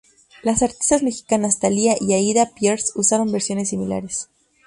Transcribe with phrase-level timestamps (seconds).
[0.41, 4.29] Las artistas mexicanas Thalía y Aida Pierce usaron versiones similares.